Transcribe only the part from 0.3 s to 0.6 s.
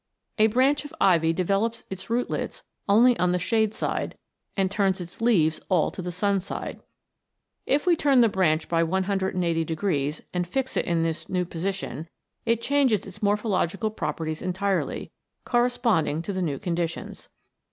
A